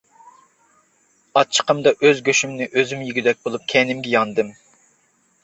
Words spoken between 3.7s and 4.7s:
كەينىمگە ياندىم.